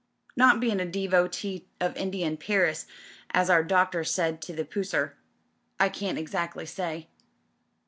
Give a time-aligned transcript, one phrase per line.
[0.35, 2.87] "Not bein' a devotee of Indian peeris,
[3.29, 5.13] as our Doctor said to the Pusser,
[5.79, 7.07] I can't exactly say.